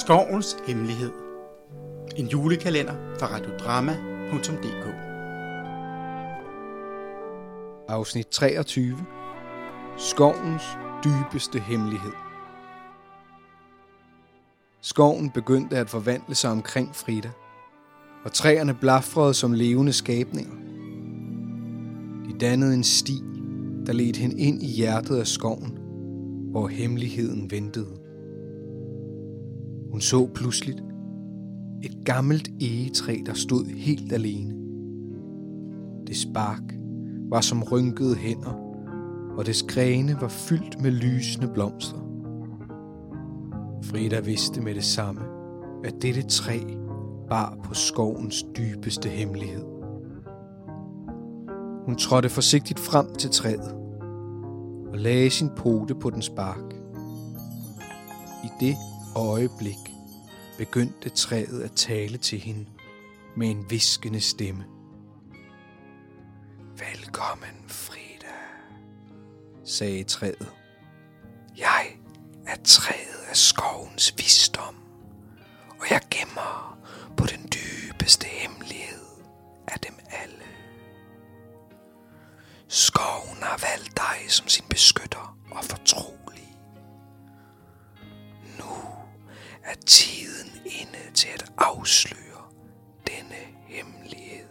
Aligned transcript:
Skovens 0.00 0.56
Hemmelighed. 0.66 1.10
En 2.16 2.26
julekalender 2.26 2.94
fra 3.18 3.26
radiodrama.dk 3.26 4.86
Afsnit 7.88 8.28
23. 8.28 8.96
Skovens 9.96 10.62
dybeste 11.04 11.58
hemmelighed. 11.58 12.12
Skoven 14.80 15.30
begyndte 15.30 15.76
at 15.76 15.90
forvandle 15.90 16.34
sig 16.34 16.50
omkring 16.50 16.94
Frida, 16.94 17.30
og 18.24 18.32
træerne 18.32 18.74
blafrede 18.74 19.34
som 19.34 19.52
levende 19.52 19.92
skabninger. 19.92 20.54
De 22.28 22.38
dannede 22.38 22.74
en 22.74 22.84
sti, 22.84 23.22
der 23.86 23.92
ledte 23.92 24.20
hende 24.20 24.38
ind 24.38 24.62
i 24.62 24.66
hjertet 24.66 25.16
af 25.16 25.26
skoven, 25.26 25.78
hvor 26.50 26.68
hemmeligheden 26.68 27.50
ventede. 27.50 28.01
Hun 29.92 30.00
så 30.00 30.28
pludseligt 30.34 30.82
et 31.82 32.04
gammelt 32.04 32.50
egetræ, 32.60 33.18
der 33.26 33.34
stod 33.34 33.64
helt 33.64 34.12
alene. 34.12 34.54
Det 36.06 36.16
spark 36.16 36.62
var 37.30 37.40
som 37.40 37.62
rynkede 37.62 38.14
hænder, 38.14 38.52
og 39.38 39.46
dets 39.46 39.62
grene 39.62 40.16
var 40.20 40.28
fyldt 40.28 40.82
med 40.82 40.90
lysende 40.90 41.50
blomster. 41.54 41.98
Frida 43.82 44.20
vidste 44.20 44.60
med 44.60 44.74
det 44.74 44.84
samme, 44.84 45.20
at 45.84 45.94
dette 46.02 46.22
træ 46.22 46.60
bar 47.28 47.58
på 47.64 47.74
skovens 47.74 48.44
dybeste 48.56 49.08
hemmelighed. 49.08 49.64
Hun 51.86 51.96
trådte 51.96 52.28
forsigtigt 52.28 52.80
frem 52.80 53.14
til 53.14 53.30
træet 53.30 53.72
og 54.92 54.98
lagde 54.98 55.30
sin 55.30 55.48
pote 55.56 55.94
på 55.94 56.10
den 56.10 56.22
spark. 56.22 56.74
I 58.44 58.48
det 58.60 58.76
øjeblik 59.16 59.78
begyndte 60.58 61.08
træet 61.08 61.62
at 61.62 61.72
tale 61.72 62.18
til 62.18 62.38
hende 62.38 62.66
med 63.36 63.50
en 63.50 63.70
viskende 63.70 64.20
stemme. 64.20 64.64
Velkommen, 66.76 67.64
Frida, 67.68 68.34
sagde 69.64 70.04
træet. 70.04 70.52
Jeg 71.58 71.96
er 72.46 72.56
træet 72.64 73.28
af 73.28 73.36
skovens 73.36 74.14
visdom, 74.16 74.74
og 75.80 75.86
jeg 75.90 76.00
gemmer 76.10 76.78
på 77.16 77.26
den 77.26 77.48
dybeste 77.52 78.26
hemmelighed 78.26 79.06
af 79.68 79.78
dem 79.78 79.94
alle. 80.22 80.44
Skoven 82.68 83.42
har 83.42 83.58
valgt 83.72 83.96
dig 83.96 84.30
som 84.30 84.48
sin 84.48 84.64
beskytter 84.70 85.36
og 85.50 85.64
fortro. 85.64 86.21
Tiden 89.86 90.50
inde 90.64 91.14
til 91.14 91.28
at 91.34 91.52
afsløre 91.58 92.42
denne 93.06 93.40
hemmelighed. 93.66 94.46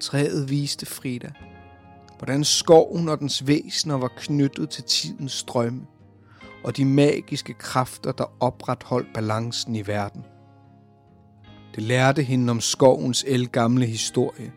Træet 0.00 0.50
viste 0.50 0.86
Frida, 0.86 1.32
hvordan 2.18 2.44
skoven 2.44 3.08
og 3.08 3.18
dens 3.18 3.46
væsener 3.46 3.94
var 3.94 4.12
knyttet 4.16 4.70
til 4.70 4.84
tidens 4.84 5.32
strømme 5.32 5.86
og 6.64 6.76
de 6.76 6.84
magiske 6.84 7.54
kræfter, 7.54 8.12
der 8.12 8.42
opretholdt 8.42 9.14
balancen 9.14 9.76
i 9.76 9.86
verden. 9.86 10.24
Det 11.74 11.82
lærte 11.82 12.22
hende 12.22 12.50
om 12.50 12.60
skovens 12.60 13.24
elgamle 13.28 13.86
historie, 13.86 14.52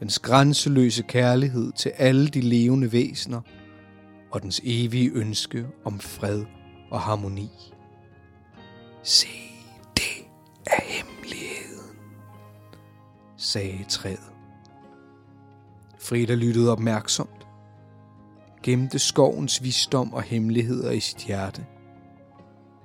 dens 0.00 0.18
grænseløse 0.18 1.02
kærlighed 1.02 1.72
til 1.72 1.88
alle 1.88 2.28
de 2.28 2.40
levende 2.40 2.92
væsener 2.92 3.40
og 4.30 4.42
dens 4.42 4.60
evige 4.64 5.10
ønske 5.14 5.66
om 5.84 6.00
fred 6.00 6.44
og 6.92 7.00
harmoni. 7.00 7.50
Se, 9.02 9.28
det 9.96 10.26
er 10.66 10.82
hemmeligheden, 10.82 11.96
sagde 13.36 13.84
træet. 13.88 14.32
Frida 15.98 16.34
lyttede 16.34 16.72
opmærksomt, 16.72 17.46
gemte 18.62 18.98
skovens 18.98 19.62
visdom 19.62 20.12
og 20.12 20.22
hemmeligheder 20.22 20.90
i 20.90 21.00
sit 21.00 21.18
hjerte. 21.18 21.66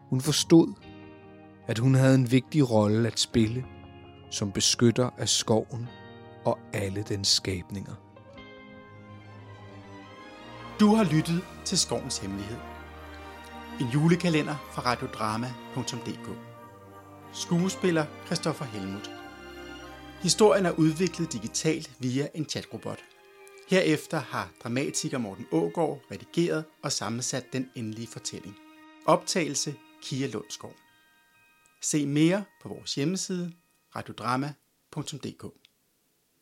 Hun 0.09 0.22
forstod, 0.22 0.73
at 1.67 1.79
hun 1.79 1.96
havde 1.96 2.16
en 2.16 2.31
vigtig 2.31 2.72
rolle 2.72 3.07
at 3.07 3.19
spille 3.19 3.66
som 4.29 4.51
beskytter 4.51 5.09
af 5.17 5.29
skoven 5.29 5.90
og 6.46 6.59
alle 6.73 7.03
dens 7.09 7.28
skabninger. 7.28 7.94
Du 10.79 10.96
har 10.96 11.03
lyttet 11.03 11.41
til 11.66 11.78
Skovens 11.78 12.17
Hemmelighed. 12.17 12.77
En 13.80 13.88
julekalender 13.94 14.56
fra 14.72 14.82
radiodrama.dk 14.82 16.30
Skuespiller 17.34 18.06
Christoffer 18.26 18.66
Helmut 18.66 19.12
Historien 20.22 20.66
er 20.66 20.72
udviklet 20.72 21.34
digitalt 21.34 21.92
via 22.00 22.28
en 22.36 22.50
chatrobot. 22.50 23.00
Herefter 23.70 24.20
har 24.20 24.50
dramatiker 24.64 25.18
Morten 25.18 25.46
Ågård 25.52 26.02
redigeret 26.12 26.66
og 26.84 26.92
sammensat 26.92 27.54
den 27.54 27.70
endelige 27.76 28.08
fortælling. 28.08 28.56
Optagelse 29.06 29.76
Kia 30.04 30.28
Lundsgaard. 30.28 30.76
Se 31.82 32.06
mere 32.06 32.44
på 32.62 32.70
vores 32.70 32.96
hjemmeside 32.96 33.54
radiodrama.dk 33.96 35.66